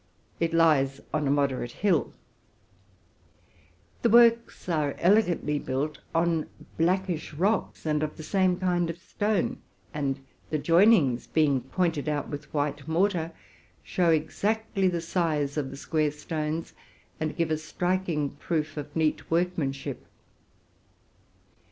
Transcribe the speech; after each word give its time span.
It 0.39 0.51
is 0.51 0.51
situated 0.57 0.99
upon 1.13 1.27
a 1.27 1.29
moderate 1.29 1.71
hill: 1.73 2.11
the 4.01 4.09
works 4.09 4.67
are 4.67 4.95
elegantly 4.97 5.59
built 5.59 5.99
on 6.15 6.47
blackish 6.75 7.35
rocks, 7.35 7.85
and 7.85 8.01
of 8.01 8.17
the 8.17 8.23
same 8.23 8.57
kind 8.59 8.89
of 8.89 8.97
stone; 8.97 9.61
and 9.93 10.19
the 10.49 10.57
joinings, 10.57 11.27
being 11.27 11.61
pointed 11.61 12.09
out 12.09 12.29
with 12.29 12.51
white 12.51 12.87
mortar, 12.87 13.31
show 13.83 14.09
exactly 14.09 14.87
the 14.87 15.01
size 15.01 15.55
of 15.55 15.69
the 15.69 15.77
square 15.77 16.09
stones, 16.09 16.73
and 17.19 17.35
give 17.37 17.51
a 17.51 17.57
striking 17.59 18.31
proof 18.31 18.77
of 18.77 18.95
neat 18.95 19.29
workmanship. 19.29 20.07